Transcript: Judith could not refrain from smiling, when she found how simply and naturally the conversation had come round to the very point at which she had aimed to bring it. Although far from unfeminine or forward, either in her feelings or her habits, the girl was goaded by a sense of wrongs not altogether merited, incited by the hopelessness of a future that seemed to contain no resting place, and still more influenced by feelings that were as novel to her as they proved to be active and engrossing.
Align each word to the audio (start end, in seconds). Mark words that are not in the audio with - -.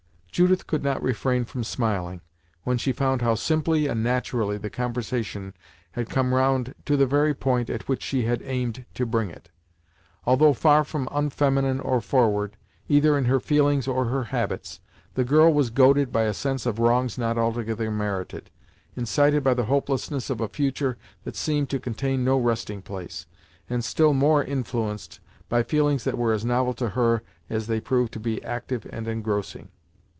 Judith 0.33 0.65
could 0.65 0.81
not 0.81 1.03
refrain 1.03 1.43
from 1.43 1.61
smiling, 1.61 2.21
when 2.63 2.77
she 2.77 2.93
found 2.93 3.21
how 3.21 3.35
simply 3.35 3.87
and 3.87 4.01
naturally 4.01 4.57
the 4.57 4.69
conversation 4.69 5.53
had 5.91 6.09
come 6.09 6.33
round 6.33 6.73
to 6.85 6.95
the 6.95 7.05
very 7.05 7.33
point 7.33 7.69
at 7.69 7.89
which 7.89 8.01
she 8.01 8.23
had 8.23 8.41
aimed 8.45 8.85
to 8.93 9.05
bring 9.05 9.29
it. 9.29 9.49
Although 10.25 10.53
far 10.53 10.85
from 10.85 11.09
unfeminine 11.11 11.81
or 11.81 11.99
forward, 11.99 12.55
either 12.87 13.17
in 13.17 13.25
her 13.25 13.41
feelings 13.41 13.89
or 13.89 14.05
her 14.05 14.23
habits, 14.23 14.79
the 15.15 15.25
girl 15.25 15.53
was 15.53 15.69
goaded 15.69 16.13
by 16.13 16.23
a 16.23 16.33
sense 16.33 16.65
of 16.65 16.79
wrongs 16.79 17.17
not 17.17 17.37
altogether 17.37 17.91
merited, 17.91 18.49
incited 18.95 19.43
by 19.43 19.53
the 19.53 19.65
hopelessness 19.65 20.29
of 20.29 20.39
a 20.39 20.47
future 20.47 20.97
that 21.25 21.35
seemed 21.35 21.69
to 21.69 21.77
contain 21.79 22.23
no 22.23 22.39
resting 22.39 22.81
place, 22.81 23.25
and 23.69 23.83
still 23.83 24.13
more 24.13 24.41
influenced 24.41 25.19
by 25.49 25.61
feelings 25.61 26.05
that 26.05 26.17
were 26.17 26.31
as 26.31 26.45
novel 26.45 26.73
to 26.73 26.91
her 26.91 27.21
as 27.49 27.67
they 27.67 27.81
proved 27.81 28.13
to 28.13 28.19
be 28.19 28.41
active 28.45 28.87
and 28.91 29.09
engrossing. 29.09 29.67